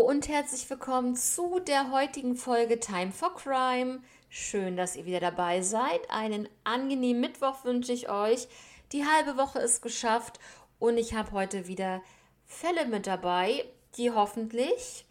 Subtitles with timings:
[0.00, 4.00] Und herzlich willkommen zu der heutigen Folge Time for Crime.
[4.30, 6.10] Schön, dass ihr wieder dabei seid.
[6.10, 8.48] Einen angenehmen Mittwoch wünsche ich euch.
[8.92, 10.40] Die halbe Woche ist geschafft
[10.78, 12.00] und ich habe heute wieder
[12.46, 13.66] Fälle mit dabei,
[13.98, 15.04] die hoffentlich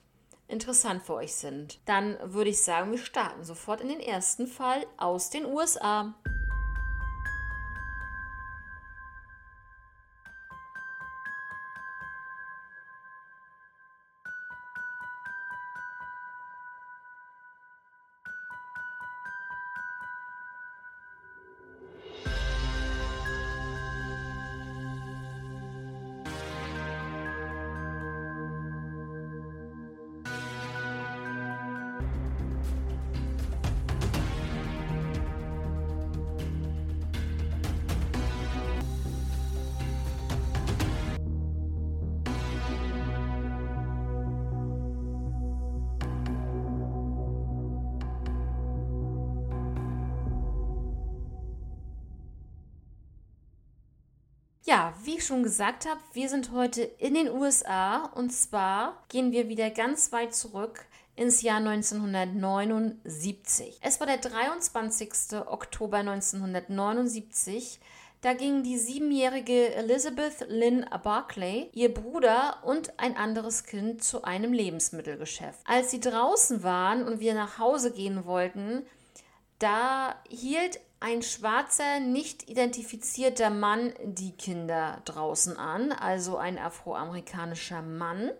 [0.47, 1.79] interessant für euch sind.
[1.85, 6.15] Dann würde ich sagen, wir starten sofort in den ersten Fall aus den USA.
[54.69, 59.31] Ja, wie ich schon gesagt habe, wir sind heute in den USA und zwar gehen
[59.31, 63.79] wir wieder ganz weit zurück ins Jahr 1979.
[63.81, 65.39] Es war der 23.
[65.47, 67.79] Oktober 1979.
[68.21, 74.53] Da gingen die siebenjährige Elizabeth Lynn Barclay, ihr Bruder und ein anderes Kind zu einem
[74.53, 75.61] Lebensmittelgeschäft.
[75.65, 78.85] Als sie draußen waren und wir nach Hause gehen wollten,
[79.57, 88.31] da hielt ein schwarzer, nicht identifizierter Mann die Kinder draußen an, also ein afroamerikanischer Mann.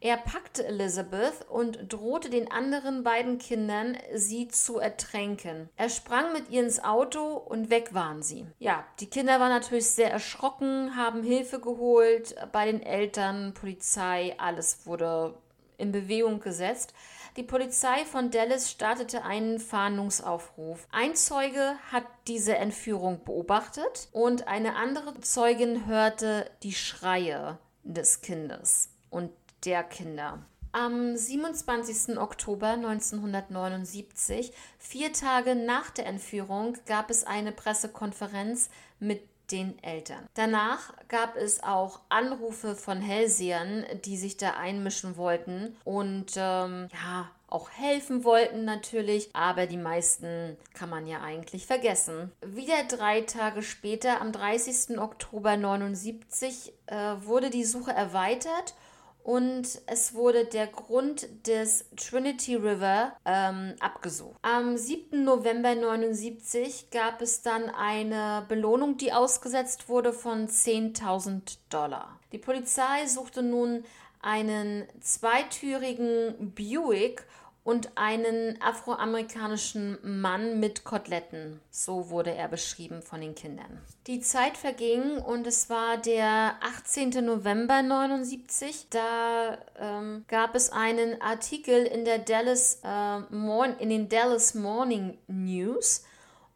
[0.00, 5.70] Er packte Elizabeth und drohte den anderen beiden Kindern, sie zu ertränken.
[5.76, 8.46] Er sprang mit ihr ins Auto und weg waren sie.
[8.58, 14.84] Ja, die Kinder waren natürlich sehr erschrocken, haben Hilfe geholt bei den Eltern, Polizei, alles
[14.84, 15.38] wurde
[15.78, 16.92] in Bewegung gesetzt.
[17.36, 20.86] Die Polizei von Dallas startete einen Fahndungsaufruf.
[20.92, 28.90] Ein Zeuge hat diese Entführung beobachtet und eine andere Zeugin hörte die Schreie des Kindes
[29.10, 29.32] und
[29.64, 30.46] der Kinder.
[30.70, 32.18] Am 27.
[32.18, 40.26] Oktober 1979, vier Tage nach der Entführung, gab es eine Pressekonferenz mit den Eltern.
[40.34, 47.30] Danach gab es auch Anrufe von Hellsehern, die sich da einmischen wollten und ähm, ja,
[47.46, 52.32] auch helfen wollten natürlich, aber die meisten kann man ja eigentlich vergessen.
[52.44, 54.98] Wieder drei Tage später, am 30.
[54.98, 58.74] Oktober 1979, äh, wurde die Suche erweitert
[59.24, 64.36] und es wurde der Grund des Trinity River ähm, abgesucht.
[64.42, 65.24] Am 7.
[65.24, 72.20] November 1979 gab es dann eine Belohnung, die ausgesetzt wurde von 10.000 Dollar.
[72.32, 73.84] Die Polizei suchte nun
[74.20, 77.24] einen zweitürigen Buick
[77.64, 81.60] und einen afroamerikanischen Mann mit Koteletten.
[81.70, 83.80] So wurde er beschrieben von den Kindern.
[84.06, 87.24] Die Zeit verging und es war der 18.
[87.24, 88.88] November 79.
[88.90, 96.04] Da ähm, gab es einen Artikel in der Dallas äh, in den Dallas Morning News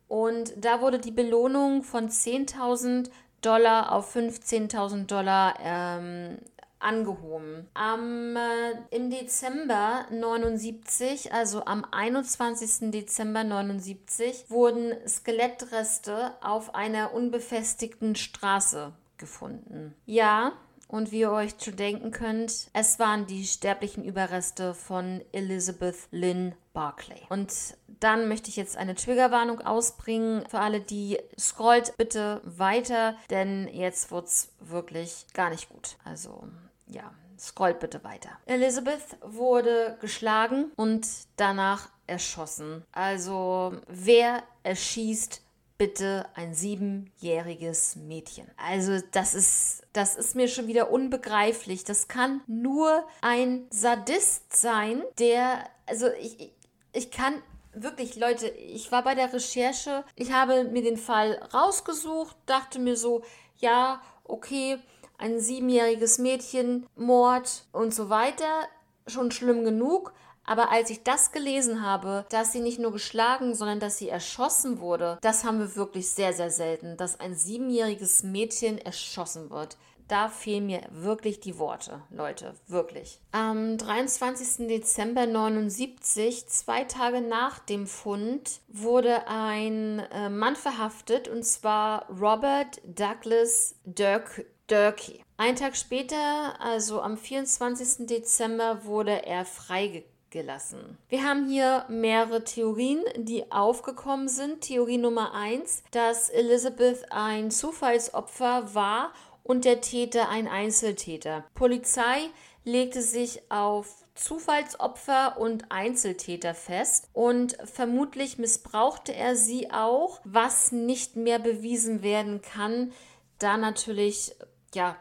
[0.09, 3.11] und da wurde die Belohnung von 10.000
[3.41, 6.39] Dollar auf 15.000 Dollar ähm,
[6.81, 7.69] angehoben.
[7.75, 12.91] Am, äh, Im Dezember 79, also am 21.
[12.91, 19.94] Dezember 79, wurden Skelettreste auf einer unbefestigten Straße gefunden.
[20.06, 20.53] Ja,
[20.88, 26.55] und wie ihr euch schon denken könnt, es waren die sterblichen Überreste von Elizabeth Lynn
[26.72, 27.21] Barclay.
[27.28, 27.53] Und
[28.00, 34.11] dann möchte ich jetzt eine Triggerwarnung ausbringen für alle, die scrollt bitte weiter, denn jetzt
[34.11, 35.97] wird es wirklich gar nicht gut.
[36.05, 36.49] Also
[36.88, 38.31] ja, scrollt bitte weiter.
[38.47, 41.06] Elizabeth wurde geschlagen und
[41.37, 42.84] danach erschossen.
[42.93, 45.43] Also, wer erschießt
[45.76, 48.50] bitte ein siebenjähriges Mädchen?
[48.56, 51.84] Also, das ist, das ist mir schon wieder unbegreiflich.
[51.84, 56.52] Das kann nur ein Sadist sein, der, also ich,
[56.93, 57.34] ich kann
[57.73, 62.96] wirklich, Leute, ich war bei der Recherche, ich habe mir den Fall rausgesucht, dachte mir
[62.96, 63.23] so,
[63.58, 64.79] ja, okay,
[65.19, 68.69] ein siebenjähriges Mädchen, Mord und so weiter,
[69.06, 70.12] schon schlimm genug.
[70.44, 74.81] Aber als ich das gelesen habe, dass sie nicht nur geschlagen, sondern dass sie erschossen
[74.81, 79.76] wurde, das haben wir wirklich sehr, sehr selten, dass ein siebenjähriges Mädchen erschossen wird.
[80.09, 83.20] Da fehlen mir wirklich die Worte, Leute, wirklich.
[83.31, 84.67] Am 23.
[84.67, 92.81] Dezember 79, zwei Tage nach dem Fund, wurde ein äh, Mann verhaftet und zwar Robert
[92.87, 95.25] Douglas Dirk Durkee.
[95.37, 98.06] Ein Tag später, also am 24.
[98.06, 100.99] Dezember, wurde er freigelassen.
[101.09, 104.61] Wir haben hier mehrere Theorien, die aufgekommen sind.
[104.61, 109.12] Theorie Nummer eins, dass Elizabeth ein Zufallsopfer war
[109.43, 111.44] und der Täter ein Einzeltäter.
[111.55, 112.29] Polizei
[112.65, 121.17] legte sich auf Zufallsopfer und Einzeltäter fest und vermutlich missbrauchte er sie auch, was nicht
[121.17, 122.93] mehr bewiesen werden kann,
[123.38, 124.35] da natürlich
[124.79, 124.97] ja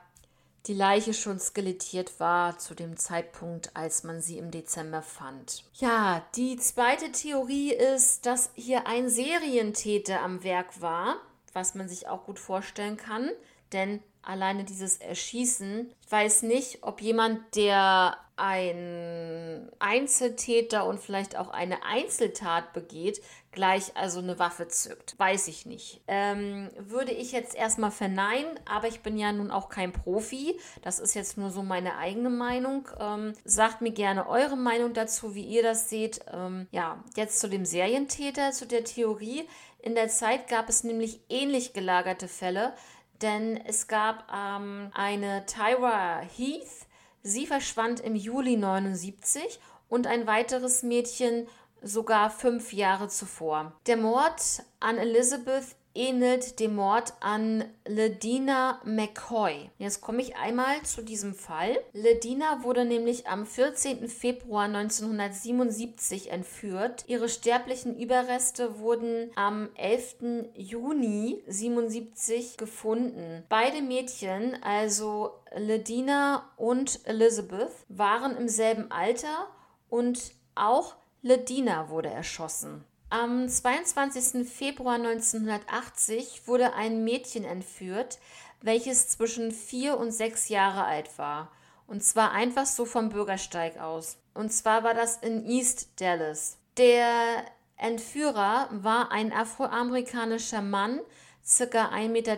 [0.66, 5.64] die Leiche schon skelettiert war zu dem Zeitpunkt, als man sie im Dezember fand.
[5.76, 11.16] Ja, die zweite Theorie ist, dass hier ein Serientäter am Werk war,
[11.54, 13.30] was man sich auch gut vorstellen kann,
[13.72, 15.90] denn alleine dieses Erschießen.
[16.02, 23.96] Ich weiß nicht, ob jemand, der ein Einzeltäter und vielleicht auch eine Einzeltat begeht, gleich
[23.96, 25.18] also eine Waffe zückt.
[25.18, 26.02] Weiß ich nicht.
[26.08, 30.60] Ähm, würde ich jetzt erstmal verneinen, aber ich bin ja nun auch kein Profi.
[30.84, 32.88] Das ist jetzt nur so meine eigene Meinung.
[33.00, 36.22] Ähm, sagt mir gerne eure Meinung dazu, wie ihr das seht.
[36.32, 39.48] Ähm, ja, jetzt zu dem Serientäter, zu der Theorie.
[39.80, 42.74] In der Zeit gab es nämlich ähnlich gelagerte Fälle
[43.22, 46.87] denn es gab ähm, eine Tyra Heath,
[47.28, 49.60] sie verschwand im Juli 79
[49.90, 51.48] und ein weiteres Mädchen
[51.82, 53.74] sogar fünf Jahre zuvor.
[53.86, 59.70] Der Mord an Elizabeth ähnelt dem Mord an Ledina McCoy.
[59.80, 61.78] Jetzt komme ich einmal zu diesem Fall.
[61.92, 64.08] Ledina wurde nämlich am 14.
[64.08, 67.04] Februar 1977 entführt.
[67.08, 70.52] Ihre sterblichen Überreste wurden am 11.
[70.54, 73.44] Juni 1977 gefunden.
[73.50, 79.48] Beide Mädchen, also Ledina und Elizabeth, waren im selben Alter
[79.90, 82.86] und auch Ledina wurde erschossen.
[83.10, 84.46] Am 22.
[84.46, 88.20] Februar 1980 wurde ein Mädchen entführt,
[88.62, 91.50] welches zwischen vier und sechs Jahre alt war.
[91.88, 94.18] Und zwar einfach so vom Bürgersteig aus.
[94.34, 96.58] Und zwar war das in East Dallas.
[96.76, 97.46] Der
[97.78, 101.00] Entführer war ein afroamerikanischer Mann,
[101.46, 102.38] circa 1,83 Meter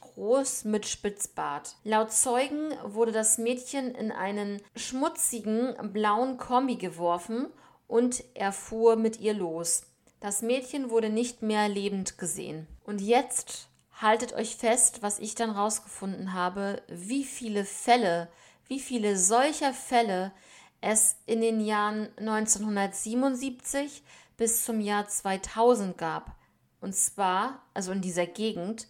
[0.00, 1.74] groß, mit Spitzbart.
[1.82, 7.48] Laut Zeugen wurde das Mädchen in einen schmutzigen blauen Kombi geworfen
[7.88, 9.86] und er fuhr mit ihr los.
[10.20, 12.66] Das Mädchen wurde nicht mehr lebend gesehen.
[12.84, 13.68] Und jetzt
[14.00, 18.28] haltet euch fest, was ich dann rausgefunden habe, wie viele Fälle,
[18.66, 20.32] wie viele solcher Fälle
[20.80, 24.02] es in den Jahren 1977
[24.36, 26.36] bis zum Jahr 2000 gab.
[26.80, 28.88] Und zwar, also in dieser Gegend,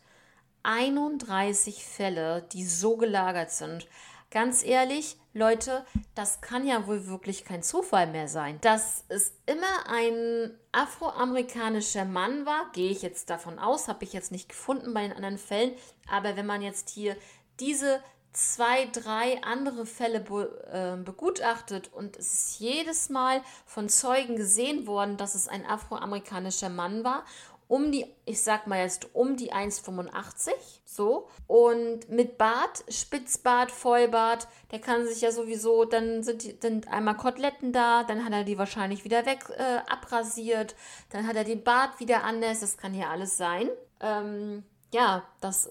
[0.63, 3.87] 31 Fälle, die so gelagert sind.
[4.31, 5.84] Ganz ehrlich, Leute,
[6.14, 8.58] das kann ja wohl wirklich kein Zufall mehr sein.
[8.61, 14.32] Dass es immer ein afroamerikanischer Mann war, gehe ich jetzt davon aus, habe ich jetzt
[14.32, 15.73] nicht gefunden bei den anderen Fällen.
[16.11, 17.17] Aber wenn man jetzt hier
[17.61, 18.00] diese
[18.32, 24.87] zwei, drei andere Fälle be, äh, begutachtet und es ist jedes Mal von Zeugen gesehen
[24.87, 27.25] worden, dass es ein afroamerikanischer Mann war
[27.69, 30.51] um die, ich sag mal jetzt um die 1,85
[30.85, 36.89] so und mit Bart, Spitzbart, Vollbart, der kann sich ja sowieso, dann sind, die, sind
[36.89, 40.75] einmal Koteletten da, dann hat er die wahrscheinlich wieder weg äh, abrasiert,
[41.11, 43.69] dann hat er den Bart wieder anders, das kann hier alles sein.
[44.01, 44.62] Ähm,
[44.93, 45.69] ja, das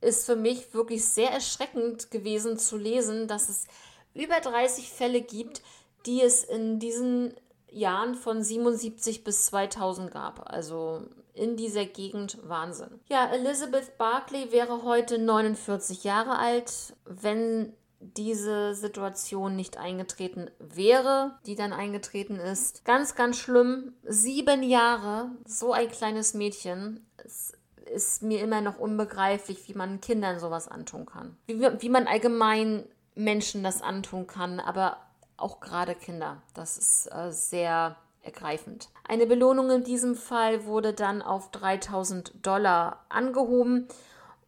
[0.00, 3.66] ist für mich wirklich sehr erschreckend gewesen zu lesen, dass es
[4.14, 5.62] über 30 Fälle gibt,
[6.06, 7.34] die es in diesen
[7.70, 10.50] Jahren von 77 bis 2000 gab.
[10.50, 11.02] Also
[11.36, 13.00] in dieser Gegend Wahnsinn.
[13.08, 21.54] Ja, Elizabeth Barclay wäre heute 49 Jahre alt, wenn diese Situation nicht eingetreten wäre, die
[21.54, 22.84] dann eingetreten ist.
[22.84, 23.94] Ganz, ganz schlimm.
[24.04, 27.06] Sieben Jahre, so ein kleines Mädchen.
[27.16, 27.52] Es
[27.92, 31.36] ist mir immer noch unbegreiflich, wie man Kindern sowas antun kann.
[31.46, 34.98] Wie, wie man allgemein Menschen das antun kann, aber
[35.36, 36.42] auch gerade Kinder.
[36.54, 38.88] Das ist äh, sehr ergreifend.
[39.08, 43.88] Eine Belohnung in diesem Fall wurde dann auf 3000 Dollar angehoben.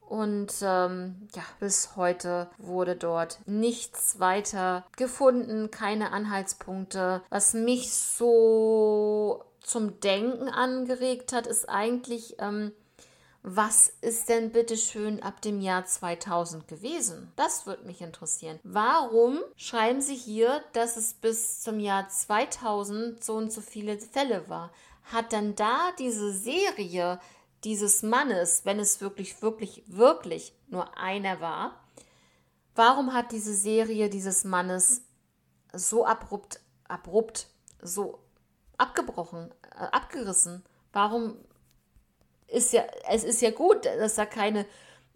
[0.00, 7.22] Und ähm, ja, bis heute wurde dort nichts weiter gefunden, keine Anhaltspunkte.
[7.28, 12.72] Was mich so zum Denken angeregt hat, ist eigentlich, ähm,
[13.50, 17.32] was ist denn bitte schön ab dem Jahr 2000 gewesen?
[17.34, 18.60] Das würde mich interessieren.
[18.62, 24.50] Warum schreiben Sie hier, dass es bis zum Jahr 2000 so und so viele Fälle
[24.50, 24.70] war?
[25.04, 27.20] Hat dann da diese Serie
[27.64, 31.80] dieses Mannes, wenn es wirklich, wirklich, wirklich nur einer war,
[32.74, 35.00] warum hat diese Serie dieses Mannes
[35.72, 37.48] so abrupt, abrupt,
[37.80, 38.18] so
[38.76, 40.62] abgebrochen, äh, abgerissen?
[40.92, 41.38] Warum
[42.48, 44.66] ist ja, es ist ja gut, dass da keine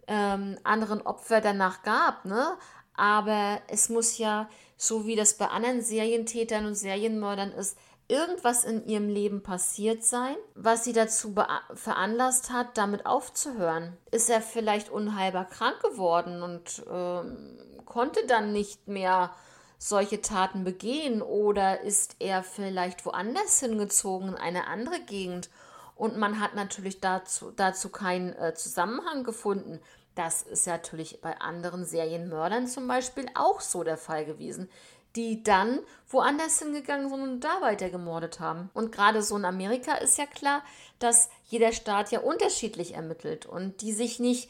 [0.07, 2.57] ähm, anderen Opfer danach gab, ne?
[2.95, 4.47] Aber es muss ja,
[4.77, 10.35] so wie das bei anderen Serientätern und Serienmördern ist, irgendwas in ihrem Leben passiert sein,
[10.55, 11.33] was sie dazu
[11.73, 13.97] veranlasst hat, damit aufzuhören.
[14.11, 19.33] Ist er vielleicht unheilbar krank geworden und ähm, konnte dann nicht mehr
[19.79, 25.49] solche Taten begehen oder ist er vielleicht woanders hingezogen in eine andere Gegend
[25.95, 29.79] und man hat natürlich dazu, dazu keinen äh, Zusammenhang gefunden.
[30.15, 34.69] Das ist natürlich bei anderen Serienmördern zum Beispiel auch so der Fall gewesen,
[35.15, 38.69] die dann woanders hingegangen sind und da weiter gemordet haben.
[38.73, 40.63] Und gerade so in Amerika ist ja klar,
[40.99, 44.49] dass jeder Staat ja unterschiedlich ermittelt und die sich nicht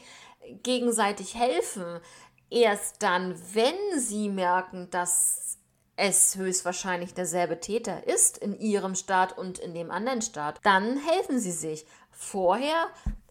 [0.62, 2.00] gegenseitig helfen.
[2.50, 5.58] Erst dann, wenn sie merken, dass
[5.96, 11.38] es höchstwahrscheinlich derselbe Täter ist in ihrem Staat und in dem anderen Staat, dann helfen
[11.38, 11.86] sie sich.
[12.10, 12.88] Vorher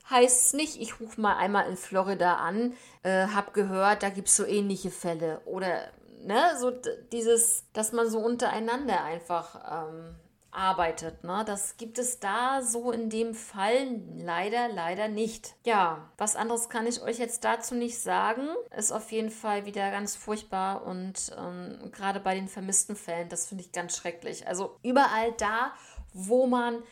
[0.10, 4.28] heißt es nicht, ich rufe mal einmal in Florida an, äh, habe gehört, da gibt
[4.28, 5.42] es so ähnliche Fälle.
[5.46, 5.90] Oder,
[6.22, 6.72] ne, so
[7.12, 10.16] dieses, dass man so untereinander einfach ähm,
[10.54, 11.24] arbeitet.
[11.24, 11.44] Ne?
[11.46, 15.56] Das gibt es da so in dem Fall leider, leider nicht.
[15.66, 18.48] Ja, was anderes kann ich euch jetzt dazu nicht sagen.
[18.76, 23.48] Ist auf jeden Fall wieder ganz furchtbar und ähm, gerade bei den vermissten Fällen, das
[23.48, 24.48] finde ich ganz schrecklich.
[24.48, 25.74] Also überall da,
[26.14, 26.84] wo man,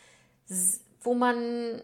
[1.02, 1.82] wo man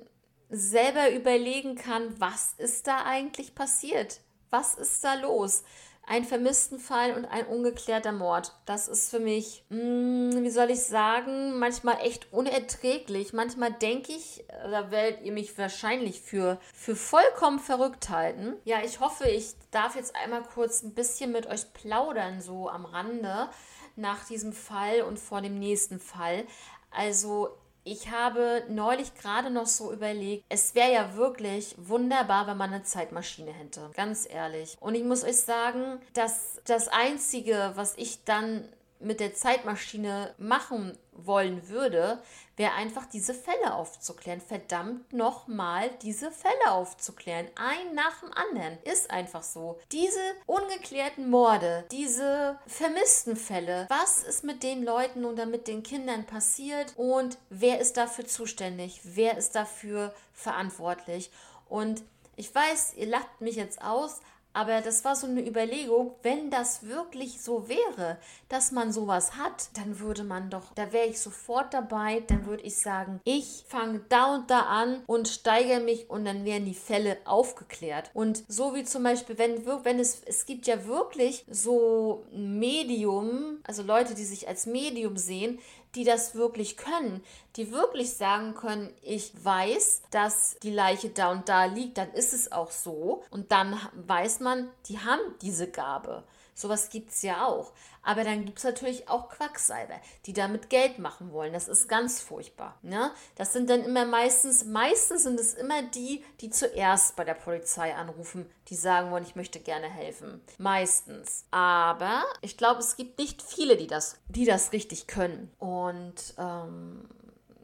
[0.50, 4.20] selber überlegen kann, was ist da eigentlich passiert?
[4.50, 5.62] Was ist da los?
[6.11, 8.55] Ein vermissten Fall und ein ungeklärter Mord.
[8.65, 13.35] Das ist für mich, mh, hm, wie soll ich sagen, manchmal echt unerträglich.
[13.35, 18.55] Manchmal denke ich, da werdet ihr mich wahrscheinlich für, für vollkommen verrückt halten.
[18.65, 22.87] Ja, ich hoffe, ich darf jetzt einmal kurz ein bisschen mit euch plaudern, so am
[22.87, 23.50] Rande,
[23.97, 26.47] nach diesem Fall und vor dem nächsten Fall.
[26.91, 27.50] Also
[27.90, 32.83] ich habe neulich gerade noch so überlegt, es wäre ja wirklich wunderbar, wenn man eine
[32.83, 33.90] Zeitmaschine hätte.
[33.95, 34.76] Ganz ehrlich.
[34.80, 38.68] Und ich muss euch sagen, dass das Einzige, was ich dann
[39.00, 42.23] mit der Zeitmaschine machen wollen würde,
[42.57, 44.40] wäre einfach diese Fälle aufzuklären.
[44.40, 47.47] Verdammt nochmal diese Fälle aufzuklären.
[47.57, 48.78] Ein nach dem anderen.
[48.85, 49.78] Ist einfach so.
[49.93, 53.87] Diese ungeklärten Morde, diese vermissten Fälle.
[53.88, 59.00] Was ist mit den Leuten oder mit den Kindern passiert und wer ist dafür zuständig?
[59.05, 61.31] Wer ist dafür verantwortlich?
[61.69, 62.02] Und
[62.37, 64.21] ich weiß, ihr lacht mich jetzt aus,
[64.59, 69.69] aber das war so eine Überlegung, wenn das wirklich so wäre, dass man sowas hat,
[69.75, 74.00] dann würde man doch, da wäre ich sofort dabei, dann würde ich sagen, ich fange
[74.09, 78.11] da und da an und steigere mich und dann werden die Fälle aufgeklärt.
[78.15, 83.85] Und so wie zum Beispiel, wenn, wenn es, es gibt ja wirklich so Medium, also
[83.85, 85.61] Leute, die sich als Medium sehen,
[85.95, 87.23] die das wirklich können,
[87.57, 92.33] die wirklich sagen können, ich weiß, dass die Leiche da und da liegt, dann ist
[92.33, 93.25] es auch so.
[93.30, 96.25] Und dann weiß man, die haben diese Gabe.
[96.59, 97.73] Sowas gibt es ja auch.
[98.03, 99.95] Aber dann gibt es natürlich auch Quacksalber,
[100.27, 101.53] die damit Geld machen wollen.
[101.53, 102.77] Das ist ganz furchtbar.
[102.83, 103.12] Ne?
[103.37, 107.95] Das sind dann immer meistens, meistens sind es immer die, die zuerst bei der Polizei
[107.95, 110.41] anrufen, die sagen wollen, ich möchte gerne helfen.
[110.59, 111.45] Meistens.
[111.53, 115.53] Aber ich glaube, es gibt nicht viele, die das, die das richtig können.
[115.59, 117.09] Und ähm,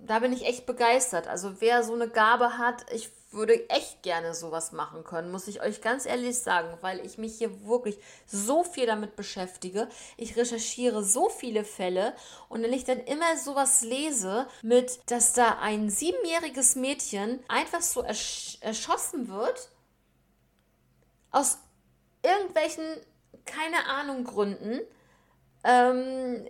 [0.06, 1.26] da bin ich echt begeistert.
[1.26, 5.60] Also wer so eine Gabe hat, ich würde echt gerne sowas machen können, muss ich
[5.60, 9.88] euch ganz ehrlich sagen, weil ich mich hier wirklich so viel damit beschäftige.
[10.16, 12.14] Ich recherchiere so viele Fälle
[12.48, 18.02] und wenn ich dann immer sowas lese mit, dass da ein siebenjähriges Mädchen einfach so
[18.02, 19.68] ersch erschossen wird,
[21.30, 21.58] aus
[22.22, 22.84] irgendwelchen,
[23.44, 24.80] keine Ahnung, Gründen,
[25.64, 26.46] ähm,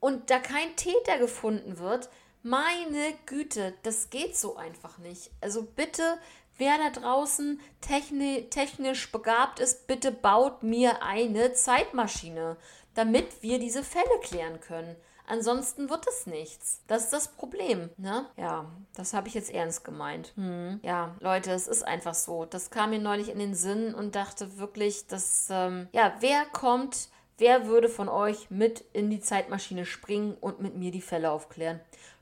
[0.00, 2.08] und da kein Täter gefunden wird,
[2.48, 5.30] meine Güte, das geht so einfach nicht.
[5.40, 6.18] Also bitte,
[6.56, 12.56] wer da draußen techni technisch begabt ist, bitte baut mir eine Zeitmaschine,
[12.94, 14.96] damit wir diese Fälle klären können.
[15.26, 16.80] Ansonsten wird es nichts.
[16.86, 18.24] Das ist das Problem, ne?
[18.38, 18.64] Ja,
[18.94, 20.32] das habe ich jetzt ernst gemeint.
[20.36, 20.80] Hm.
[20.82, 22.46] Ja, Leute, es ist einfach so.
[22.46, 27.10] Das kam mir neulich in den Sinn und dachte wirklich, dass, ähm, ja, wer kommt
[27.40, 31.78] Wer würde von euch mit in die Zeitmaschine springen und mit mir die Fälle aufklären?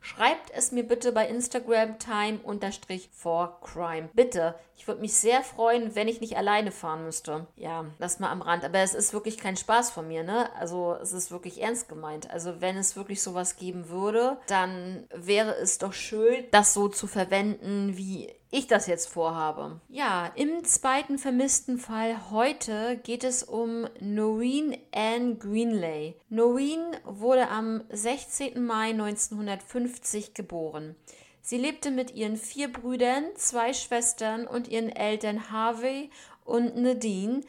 [0.06, 4.10] Schreibt es mir bitte bei Instagram time-for-crime.
[4.14, 7.48] Bitte, ich würde mich sehr freuen, wenn ich nicht alleine fahren müsste.
[7.56, 8.64] Ja, das mal am Rand.
[8.64, 10.48] Aber es ist wirklich kein Spaß von mir, ne?
[10.60, 12.30] Also es ist wirklich ernst gemeint.
[12.30, 17.08] Also wenn es wirklich sowas geben würde, dann wäre es doch schön, das so zu
[17.08, 19.80] verwenden, wie ich das jetzt vorhabe.
[19.88, 26.14] Ja, im zweiten vermissten Fall heute geht es um Noreen Ann Greenlay.
[26.28, 28.64] Noreen wurde am 16.
[28.64, 29.95] Mai 1950
[30.34, 30.96] geboren.
[31.40, 36.10] Sie lebte mit ihren vier Brüdern, zwei Schwestern und ihren Eltern Harvey
[36.44, 37.42] und Nadine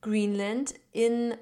[0.00, 1.34] Greenland in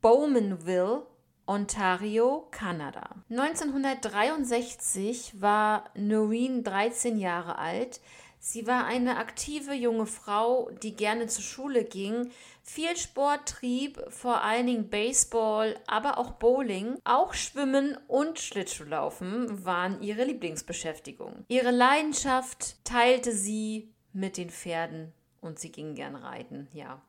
[0.00, 1.06] Bowmanville,
[1.46, 3.10] Ontario, Kanada.
[3.30, 8.00] 1963 war Noreen 13 Jahre alt.
[8.38, 12.30] Sie war eine aktive junge Frau, die gerne zur Schule ging,
[12.68, 20.02] viel Sport trieb, vor allen Dingen Baseball, aber auch Bowling, auch Schwimmen und Schlittschuhlaufen waren
[20.02, 21.44] ihre Lieblingsbeschäftigung.
[21.48, 27.00] Ihre Leidenschaft teilte sie mit den Pferden und sie ging gern reiten, ja.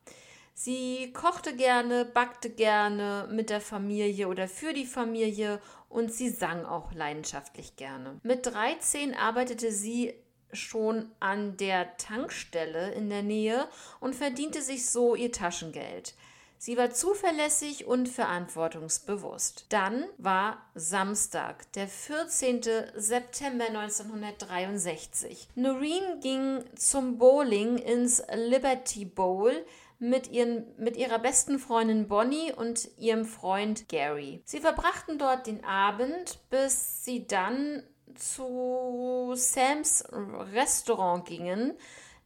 [0.54, 6.64] Sie kochte gerne, backte gerne mit der Familie oder für die Familie und sie sang
[6.64, 8.18] auch leidenschaftlich gerne.
[8.24, 10.14] Mit 13 arbeitete sie
[10.52, 13.68] schon an der Tankstelle in der Nähe
[14.00, 16.14] und verdiente sich so ihr Taschengeld.
[16.60, 19.66] Sie war zuverlässig und verantwortungsbewusst.
[19.68, 22.62] Dann war Samstag, der 14.
[22.96, 25.48] September 1963.
[25.54, 29.52] Noreen ging zum Bowling ins Liberty Bowl
[30.00, 34.42] mit, ihren, mit ihrer besten Freundin Bonnie und ihrem Freund Gary.
[34.44, 37.84] Sie verbrachten dort den Abend, bis sie dann
[38.18, 40.04] zu Sams
[40.52, 41.74] Restaurant gingen.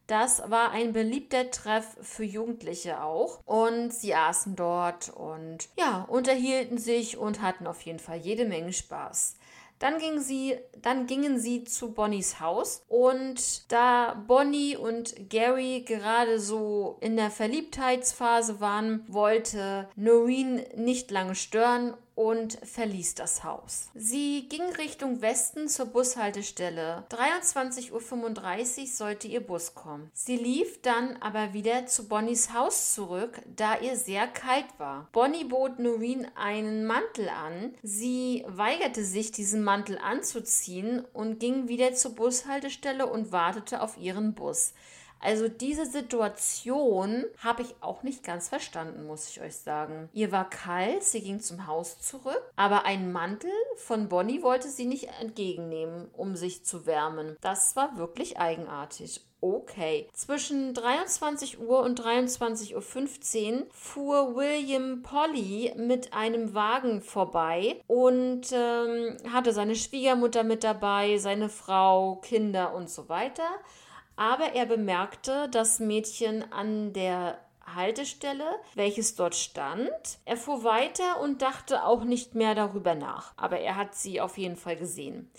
[0.07, 3.39] Das war ein beliebter Treff für Jugendliche auch.
[3.45, 8.73] Und sie aßen dort und ja, unterhielten sich und hatten auf jeden Fall jede Menge
[8.73, 9.37] Spaß.
[9.79, 16.39] Dann, ging sie, dann gingen sie zu Bonnies Haus und da Bonnie und Gary gerade
[16.39, 23.89] so in der Verliebtheitsphase waren, wollte Noreen nicht lange stören und verließ das Haus.
[23.95, 27.03] Sie ging Richtung Westen zur Bushaltestelle.
[27.09, 27.91] 23.35
[28.81, 30.11] Uhr sollte ihr Bus kommen.
[30.13, 35.07] Sie lief dann aber wieder zu Bonnies Haus zurück, da ihr sehr kalt war.
[35.11, 37.73] Bonnie bot Noreen einen Mantel an.
[37.81, 44.33] Sie weigerte sich, diesen Mantel anzuziehen und ging wieder zur Bushaltestelle und wartete auf ihren
[44.33, 44.73] Bus.
[45.23, 50.09] Also diese Situation habe ich auch nicht ganz verstanden, muss ich euch sagen.
[50.11, 54.85] Ihr war kalt, sie ging zum Haus zurück, aber einen Mantel von Bonnie wollte sie
[54.85, 57.37] nicht entgegennehmen, um sich zu wärmen.
[57.39, 59.21] Das war wirklich eigenartig.
[59.39, 60.09] Okay.
[60.13, 69.17] Zwischen 23 Uhr und 23.15 Uhr fuhr William Polly mit einem Wagen vorbei und ähm,
[69.31, 73.43] hatte seine Schwiegermutter mit dabei, seine Frau, Kinder und so weiter
[74.15, 78.45] aber er bemerkte das Mädchen an der Haltestelle,
[78.75, 79.89] welches dort stand.
[80.25, 84.37] Er fuhr weiter und dachte auch nicht mehr darüber nach, aber er hat sie auf
[84.37, 85.31] jeden Fall gesehen.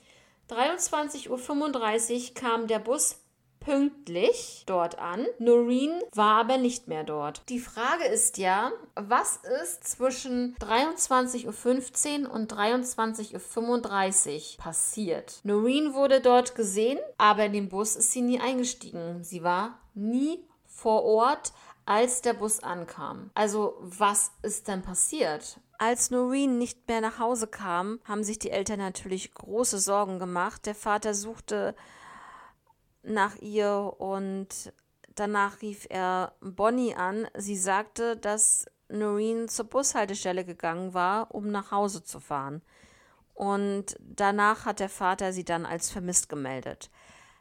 [0.51, 3.24] 23.35 Uhr kam der Bus
[3.65, 5.27] pünktlich dort an.
[5.39, 7.43] Noreen war aber nicht mehr dort.
[7.49, 15.41] Die Frage ist ja, was ist zwischen 23.15 Uhr und 23.35 Uhr passiert?
[15.43, 19.25] Noreen wurde dort gesehen, aber in den Bus ist sie nie eingestiegen.
[19.25, 21.53] Sie war nie vor Ort,
[21.87, 23.31] als der Bus ankam.
[23.35, 25.59] Also was ist denn passiert?
[25.79, 30.67] Als Noreen nicht mehr nach Hause kam, haben sich die Eltern natürlich große Sorgen gemacht.
[30.67, 31.75] Der Vater suchte
[33.05, 34.73] nach ihr und
[35.15, 37.29] danach rief er Bonnie an.
[37.37, 42.63] Sie sagte, dass Noreen zur Bushaltestelle gegangen war, um nach Hause zu fahren.
[43.35, 46.91] Und danach hat der Vater sie dann als vermisst gemeldet.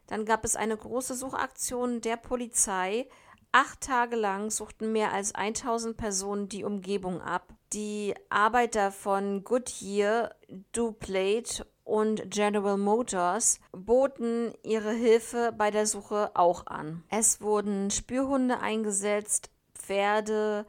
[0.07, 3.07] Dann gab es eine große Suchaktion der Polizei.
[3.51, 7.53] Acht Tage lang suchten mehr als 1000 Personen die Umgebung ab.
[7.73, 10.35] Die Arbeiter von Goodyear,
[10.71, 17.03] DuPlate und General Motors boten ihre Hilfe bei der Suche auch an.
[17.09, 20.65] Es wurden Spürhunde eingesetzt, Pferde,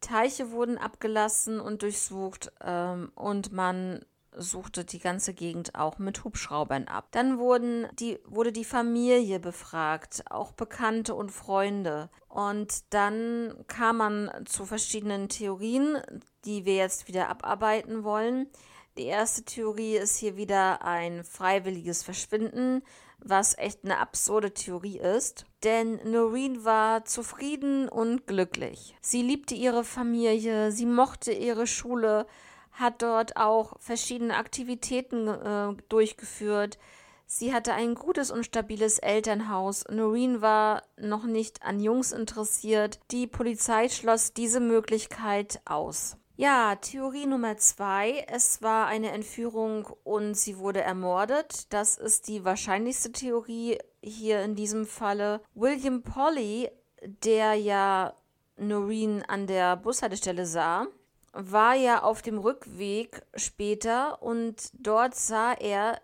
[0.00, 4.04] Teiche wurden abgelassen und durchsucht ähm, und man
[4.36, 7.08] suchte die ganze Gegend auch mit Hubschraubern ab.
[7.12, 12.10] Dann wurden die, wurde die Familie befragt, auch Bekannte und Freunde.
[12.28, 15.98] Und dann kam man zu verschiedenen Theorien,
[16.44, 18.48] die wir jetzt wieder abarbeiten wollen.
[18.96, 22.82] Die erste Theorie ist hier wieder ein freiwilliges Verschwinden,
[23.18, 25.46] was echt eine absurde Theorie ist.
[25.64, 28.94] Denn Noreen war zufrieden und glücklich.
[29.00, 32.26] Sie liebte ihre Familie, sie mochte ihre Schule,
[32.70, 36.78] hat dort auch verschiedene Aktivitäten äh, durchgeführt.
[37.26, 39.84] Sie hatte ein gutes und stabiles Elternhaus.
[39.90, 43.00] Noreen war noch nicht an Jungs interessiert.
[43.10, 46.16] Die Polizei schloss diese Möglichkeit aus.
[46.36, 48.24] Ja, Theorie Nummer zwei.
[48.26, 51.72] Es war eine Entführung und sie wurde ermordet.
[51.72, 55.42] Das ist die wahrscheinlichste Theorie hier in diesem Falle.
[55.54, 56.70] William Polly,
[57.04, 58.14] der ja
[58.56, 60.88] Noreen an der Bushaltestelle sah,
[61.32, 66.00] war ja auf dem Rückweg später und dort sah er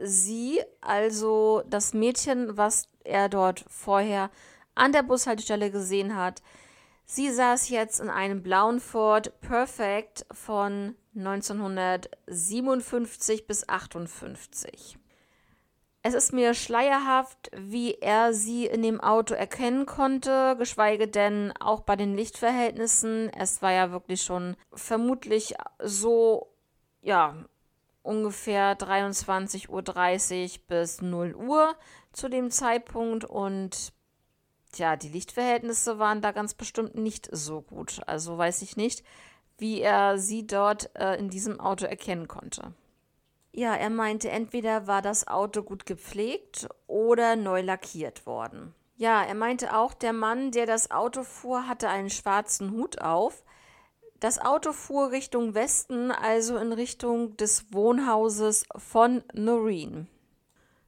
[0.00, 4.30] sie, also das Mädchen, was er dort vorher
[4.74, 6.42] an der Bushaltestelle gesehen hat,
[7.04, 14.98] sie saß jetzt in einem blauen Ford Perfect von 1957 bis 58.
[16.06, 21.80] Es ist mir schleierhaft, wie er sie in dem Auto erkennen konnte, geschweige denn auch
[21.80, 23.30] bei den Lichtverhältnissen.
[23.30, 26.52] Es war ja wirklich schon vermutlich so,
[27.00, 27.34] ja,
[28.02, 31.74] ungefähr 23.30 Uhr bis 0 Uhr
[32.12, 33.93] zu dem Zeitpunkt und
[34.78, 38.00] ja, die Lichtverhältnisse waren da ganz bestimmt nicht so gut.
[38.06, 39.04] Also weiß ich nicht,
[39.58, 42.72] wie er sie dort äh, in diesem Auto erkennen konnte.
[43.52, 48.74] Ja, er meinte, entweder war das Auto gut gepflegt oder neu lackiert worden.
[48.96, 53.44] Ja, er meinte auch, der Mann, der das Auto fuhr, hatte einen schwarzen Hut auf.
[54.18, 60.08] Das Auto fuhr Richtung Westen, also in Richtung des Wohnhauses von Noreen.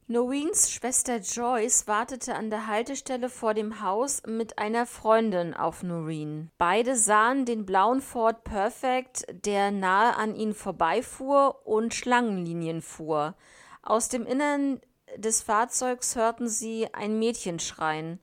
[0.08, 6.52] Noreens Schwester Joyce wartete an der Haltestelle vor dem Haus mit einer Freundin auf Noreen.
[6.58, 13.34] Beide sahen den blauen Ford Perfect, der nahe an ihnen vorbeifuhr und Schlangenlinien fuhr.
[13.82, 14.80] Aus dem Innern
[15.16, 18.20] des Fahrzeugs hörten sie ein Mädchen schreien.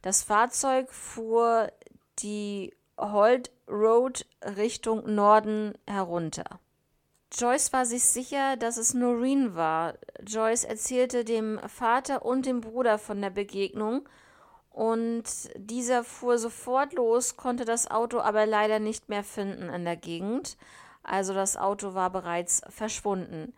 [0.00, 1.70] Das Fahrzeug fuhr
[2.20, 6.60] die Holt Road Richtung Norden herunter.
[7.32, 9.94] Joyce war sich sicher, dass es Noreen war.
[10.24, 14.08] Joyce erzählte dem Vater und dem Bruder von der Begegnung
[14.76, 15.24] und
[15.56, 20.58] dieser fuhr sofort los, konnte das Auto aber leider nicht mehr finden in der Gegend.
[21.02, 23.54] Also das Auto war bereits verschwunden.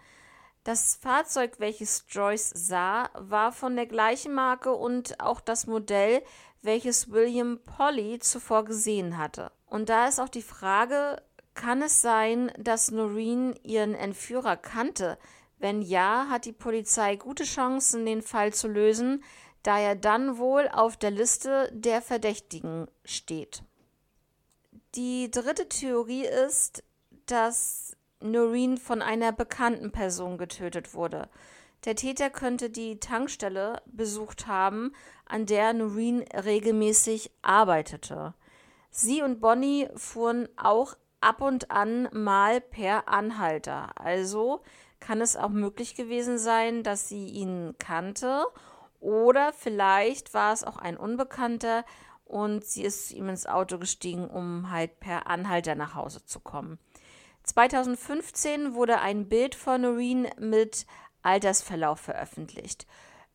[0.63, 6.23] Das Fahrzeug, welches Joyce sah, war von der gleichen Marke und auch das Modell,
[6.63, 9.51] welches William Polly zuvor gesehen hatte.
[9.67, 11.21] Und da ist auch die Frage,
[11.59, 15.19] kann es sein, dass Noreen ihren Entführer kannte?
[15.59, 19.25] Wenn ja, hat die Polizei gute Chancen, den Fall zu lösen,
[19.65, 23.65] da er dann wohl auf der Liste der Verdächtigen steht.
[24.95, 26.85] Die dritte Theorie ist,
[27.27, 31.29] dass Noreen von einer bekannten Person getötet wurde.
[31.85, 34.93] Der Täter könnte die Tankstelle besucht haben,
[35.27, 38.35] an der Noreen regelmäßig arbeitete.
[38.91, 43.91] Sie und Bonnie fuhren auch ab und an mal per Anhalter.
[43.99, 44.63] Also
[45.01, 48.47] kann es auch möglich gewesen sein, dass sie ihn kannte
[49.01, 51.85] oder vielleicht war es auch ein Unbekannter
[52.25, 56.79] und sie ist ihm ins Auto gestiegen, um halt per Anhalter nach Hause zu kommen.
[57.45, 60.87] 2015 wurde ein Bild von Noreen mit
[61.23, 62.87] Altersverlauf veröffentlicht.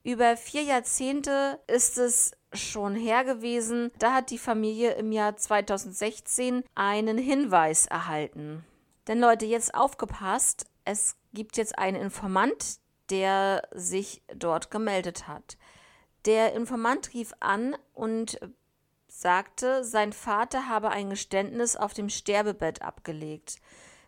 [0.04, 3.92] Über vier Jahrzehnte ist es schon her gewesen.
[4.00, 8.66] Da hat die Familie im Jahr 2016 einen Hinweis erhalten.
[9.08, 12.78] Denn Leute, jetzt aufgepasst, es gibt jetzt einen Informant,
[13.10, 15.58] der sich dort gemeldet hat.
[16.26, 18.40] Der Informant rief an und
[19.08, 23.58] sagte, sein Vater habe ein Geständnis auf dem Sterbebett abgelegt.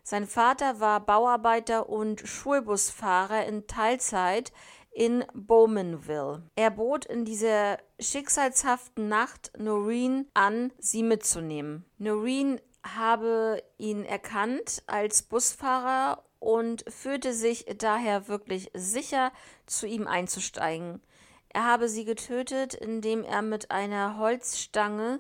[0.03, 4.53] Sein Vater war Bauarbeiter und Schulbusfahrer in Teilzeit
[4.95, 6.41] in Bowmanville.
[6.55, 11.83] Er bot in dieser schicksalshaften Nacht Noreen an, sie mitzunehmen.
[11.97, 19.33] Noreen habe ihn erkannt als Busfahrer und fühlte sich daher wirklich sicher,
[19.65, 21.01] zu ihm einzusteigen.
[21.49, 25.19] Er habe sie getötet, indem er mit einer Holzstange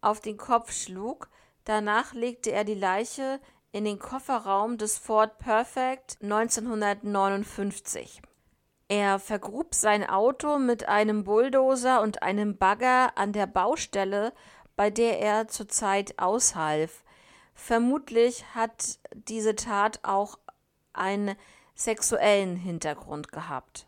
[0.00, 1.28] auf den Kopf schlug.
[1.64, 3.38] Danach legte er die Leiche
[3.70, 8.22] in den Kofferraum des Ford Perfect 1959.
[8.90, 14.32] Er vergrub sein Auto mit einem Bulldozer und einem Bagger an der Baustelle,
[14.74, 17.04] bei der er zurzeit aushalf.
[17.54, 20.40] Vermutlich hat diese Tat auch
[20.92, 21.36] einen
[21.76, 23.86] sexuellen Hintergrund gehabt.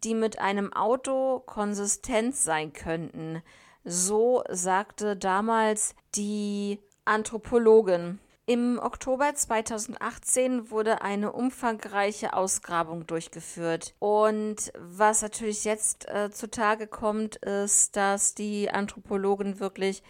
[0.03, 3.43] die mit einem Auto konsistent sein könnten.
[3.83, 8.19] So sagte damals die Anthropologin.
[8.51, 13.95] Im Oktober 2018 wurde eine umfangreiche Ausgrabung durchgeführt.
[13.99, 20.03] Und was natürlich jetzt äh, zutage kommt, ist, dass die Anthropologin wirklich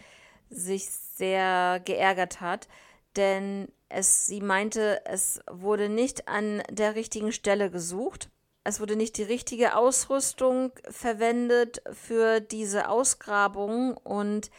[0.50, 2.66] sich sehr geärgert hat,
[3.14, 8.28] denn es, sie meinte, es wurde nicht an der richtigen Stelle gesucht.
[8.64, 14.50] es wurde nicht die richtige Ausrüstung verwendet für diese Ausgrabung und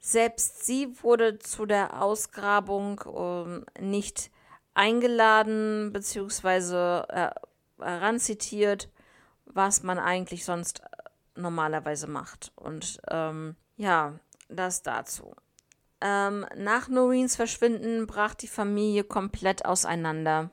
[0.00, 4.30] selbst sie wurde zu der Ausgrabung äh, nicht
[4.74, 7.02] eingeladen bzw.
[7.08, 7.30] Äh,
[7.78, 8.90] heranzitiert,
[9.46, 12.52] was man eigentlich sonst äh, normalerweise macht.
[12.56, 15.34] Und ähm, ja, das dazu.
[16.00, 20.50] Ähm, nach Norins Verschwinden brach die Familie komplett auseinander.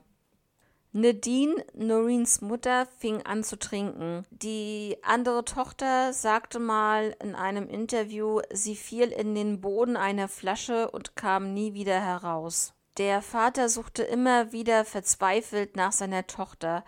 [0.96, 4.28] Nadine, Norins Mutter, fing an zu trinken.
[4.30, 10.92] Die andere Tochter sagte mal in einem Interview, sie fiel in den Boden einer Flasche
[10.92, 12.76] und kam nie wieder heraus.
[12.98, 16.86] Der Vater suchte immer wieder verzweifelt nach seiner Tochter.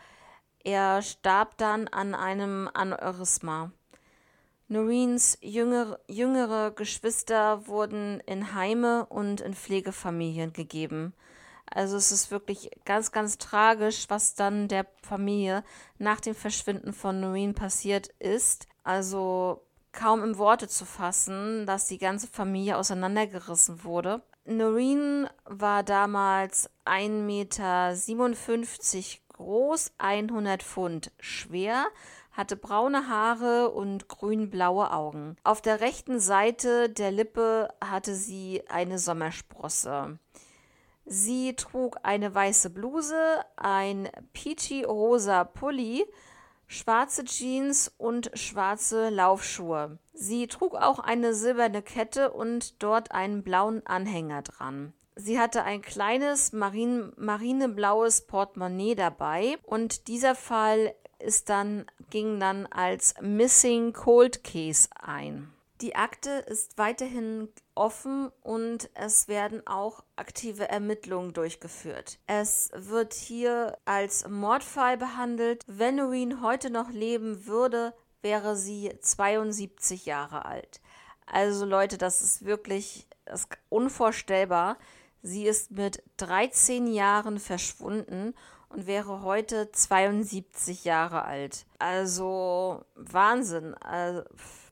[0.63, 3.71] Er starb dann an einem Aneurysma.
[4.67, 11.13] Norins jüngere, jüngere Geschwister wurden in Heime und in Pflegefamilien gegeben.
[11.69, 15.63] Also es ist wirklich ganz, ganz tragisch, was dann der Familie
[15.97, 18.67] nach dem Verschwinden von Noreen passiert ist.
[18.83, 24.21] Also kaum in Worte zu fassen, dass die ganze Familie auseinandergerissen wurde.
[24.45, 27.95] Noreen war damals 1,57 Meter
[29.33, 31.87] groß, 100 Pfund schwer,
[32.31, 35.35] hatte braune Haare und grün-blaue Augen.
[35.43, 40.19] Auf der rechten Seite der Lippe hatte sie eine Sommersprosse.
[41.05, 46.05] Sie trug eine weiße Bluse, ein peachy rosa Pulli,
[46.67, 49.99] schwarze Jeans und schwarze Laufschuhe.
[50.13, 54.93] Sie trug auch eine silberne Kette und dort einen blauen Anhänger dran.
[55.15, 62.65] Sie hatte ein kleines marin marineblaues Portemonnaie dabei und dieser Fall ist dann, ging dann
[62.65, 65.54] als Missing Cold Case ein.
[65.81, 72.17] Die Akte ist weiterhin offen und es werden auch aktive Ermittlungen durchgeführt.
[72.27, 75.63] Es wird hier als Mordfall behandelt.
[75.67, 80.79] Wenn Noreen heute noch leben würde, wäre sie 72 Jahre alt.
[81.25, 84.77] Also Leute, das ist wirklich das ist unvorstellbar.
[85.21, 88.35] Sie ist mit 13 Jahren verschwunden
[88.69, 91.65] und wäre heute 72 Jahre alt.
[91.79, 93.73] Also Wahnsinn.
[93.75, 94.23] Also,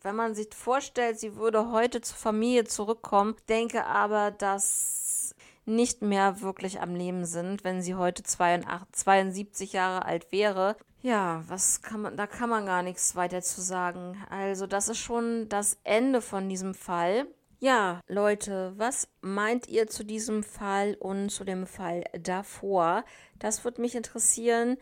[0.03, 5.35] wenn man sich vorstellt, sie würde heute zur Familie zurückkommen, denke aber, dass
[5.65, 10.75] nicht mehr wirklich am Leben sind, wenn sie heute 72 Jahre alt wäre.
[11.01, 14.17] Ja, was kann man, da kann man gar nichts weiter zu sagen.
[14.29, 17.27] Also, das ist schon das Ende von diesem Fall.
[17.59, 23.05] Ja, Leute, was meint ihr zu diesem Fall und zu dem Fall davor?
[23.39, 24.77] Das würde mich interessieren.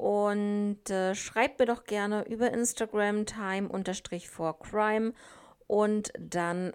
[0.00, 5.12] Und äh, schreibt mir doch gerne über Instagram time-for-crime
[5.66, 6.72] und dann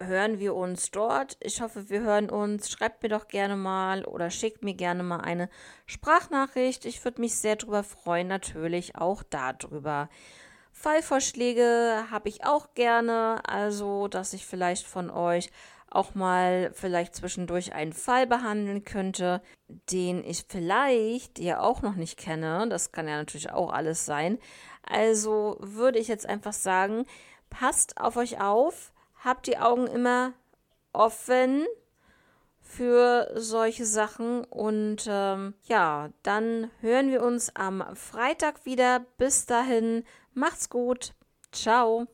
[0.00, 1.36] hören wir uns dort.
[1.40, 2.70] Ich hoffe, wir hören uns.
[2.70, 5.50] Schreibt mir doch gerne mal oder schickt mir gerne mal eine
[5.84, 6.86] Sprachnachricht.
[6.86, 10.08] Ich würde mich sehr darüber freuen, natürlich auch darüber.
[10.72, 15.50] Fallvorschläge habe ich auch gerne, also dass ich vielleicht von euch
[15.90, 19.40] auch mal vielleicht zwischendurch einen Fall behandeln könnte,
[19.90, 22.66] den ich vielleicht ja auch noch nicht kenne.
[22.68, 24.38] Das kann ja natürlich auch alles sein.
[24.82, 27.06] Also würde ich jetzt einfach sagen,
[27.50, 28.92] passt auf euch auf,
[29.24, 30.32] habt die Augen immer
[30.92, 31.66] offen
[32.60, 39.04] für solche Sachen und ähm, ja, dann hören wir uns am Freitag wieder.
[39.18, 41.14] Bis dahin, macht's gut.
[41.52, 42.06] Ciao.